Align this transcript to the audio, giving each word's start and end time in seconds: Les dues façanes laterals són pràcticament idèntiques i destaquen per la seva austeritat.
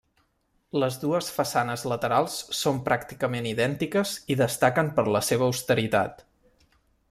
Les 0.83 0.95
dues 1.03 1.27
façanes 1.35 1.83
laterals 1.91 2.37
són 2.61 2.81
pràcticament 2.89 3.49
idèntiques 3.53 4.15
i 4.35 4.41
destaquen 4.41 4.93
per 4.97 5.07
la 5.17 5.23
seva 5.31 5.51
austeritat. 5.53 6.29